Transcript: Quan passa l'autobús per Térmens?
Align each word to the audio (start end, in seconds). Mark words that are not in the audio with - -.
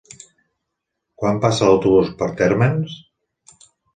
Quan 1.23 1.41
passa 1.43 1.69
l'autobús 1.69 2.09
per 2.21 2.31
Térmens? 2.41 2.97